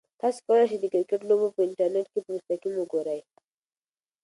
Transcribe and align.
تاسو 0.21 0.39
کولای 0.45 0.65
شئ 0.69 0.77
چې 0.81 0.83
د 0.83 0.85
کرکټ 0.93 1.21
لوبه 1.29 1.47
په 1.55 1.59
انټرنیټ 1.67 2.07
کې 2.11 2.19
په 2.23 2.29
مستقیم 2.35 2.73
وګورئ. 2.77 3.19